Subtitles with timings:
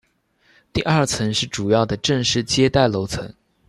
[0.73, 3.31] 第二层是主要的正式接待楼层。